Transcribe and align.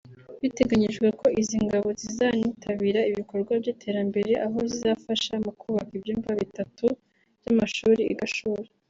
Biteganyijwe 0.41 1.07
ko 1.19 1.25
izi 1.41 1.57
ngabo 1.65 1.87
zizanitabira 2.01 2.99
ibikorwa 3.11 3.53
by’iterambere 3.61 4.31
aho 4.45 4.57
zizafasha 4.71 5.33
mu 5.45 5.51
kubaka 5.59 5.91
ibyumba 5.97 6.31
bitatu 6.41 6.85
by’amashuri 7.39 8.03
i 8.13 8.15
Gashora 8.21 8.67